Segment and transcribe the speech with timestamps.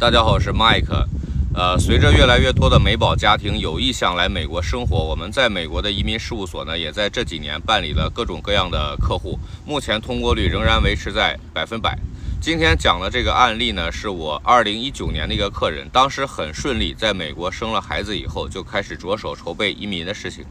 [0.00, 1.06] 大家好，我是 Mike。
[1.52, 9.36] 呃，随着越来越多的美宝家庭有意向来美国生活，我们在美国的移民事务所呢，也在这几年办理了各种各样的客户，
[9.66, 11.98] 目前通过率仍然维持在百分百。
[12.40, 20.44] 今天讲的这个案例呢，是我2019年的一个客人，当时很顺利，在美国生了孩子以后，就开始着手筹备移民的事情。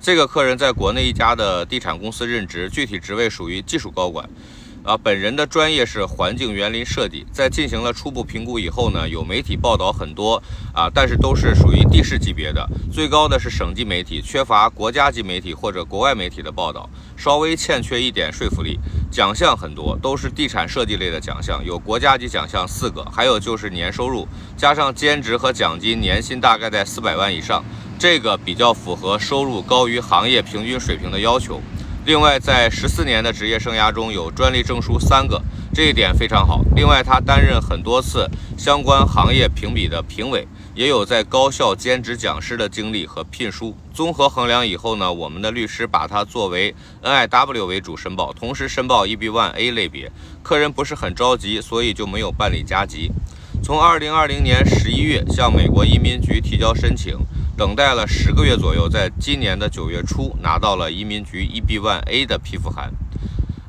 [0.00, 4.30] 这个客人在国内一家的地产公司任职，具体职位属于技术高管。
[4.86, 10.40] 啊，本人的专业是环境园林设计，在进行了初步评估以后呢，有媒体报道很多
[10.72, 18.78] 啊，但是都是属于地市级别的，最高的是省级媒体，缺乏国家级媒体或者国外媒体的报道，稍微欠缺一点说服力。
[19.10, 27.64] 奖项很多，都是地产设计类的奖项，有国家级奖项四个，还有就是年收入加上兼职和奖金，年薪大概在四百万以上，
[27.98, 31.60] 这个比较符合收入高于行业平均水平的要求。
[32.06, 35.42] 另外，在十四年的职业生涯中，有专利证书三个，
[35.74, 36.60] 这一点非常好。
[36.76, 43.76] 另外，他担任很多次相关行业评比的评委，也有在高校兼职讲师的经历和聘书。
[43.92, 50.08] 综合衡量以后呢，我们的律师把他作为 NIW 为主申报，同时申报 EB1A 类别。
[50.44, 53.10] 客人不是很着急，所以就没有办理加急。
[53.64, 57.18] 从2020年11月向美国移民局提交申请。
[57.56, 62.92] 等待了十个月左右，在今年的九月初拿到了移民局 EB1A 的批复函。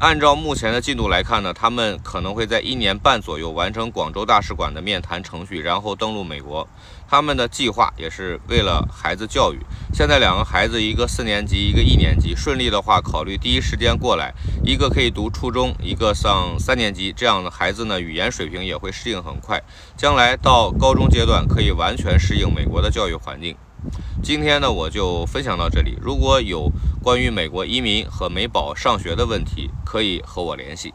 [0.00, 6.66] 按照目前的进度来看呢，他们可能会在一年半左右完成广州大使馆的面谈程序，然后登陆美国。
[7.08, 9.58] 他们的计划也是为了孩子教育。
[9.92, 14.32] 现在两个孩子，一个四年级，一个一年级，顺利的话，考虑第一时间过来，
[14.64, 19.62] 一个可以读初中，一个上三年级，这样的孩子呢，语言水平也会适应很快，
[19.94, 23.54] 将来到高中阶段可以完全适应美国的教育环境。
[24.22, 25.98] 今天呢，我就分享到这里。
[26.00, 26.70] 如果有
[27.02, 30.92] 关于美国移民和美宝上学的问题，可以和我联系。